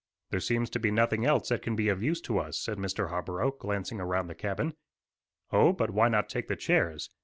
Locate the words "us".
2.39-2.57